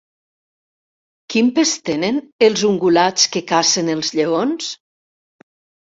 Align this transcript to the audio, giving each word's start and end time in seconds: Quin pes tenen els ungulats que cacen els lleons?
Quin 1.33 1.51
pes 1.59 1.73
tenen 1.89 2.17
els 2.47 2.65
ungulats 2.71 3.29
que 3.37 3.47
cacen 3.55 3.95
els 3.97 4.11
lleons? 4.21 4.75